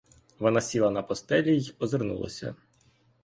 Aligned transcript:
Вона 0.39 0.61
сіла 0.61 0.91
на 0.91 1.01
постелі 1.03 1.57
й 1.57 1.75
озирнулася. 1.79 2.55